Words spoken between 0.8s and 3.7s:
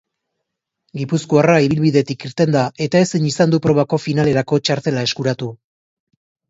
Gipuzkoarra ibilbidetik irten da, eta ezin izan du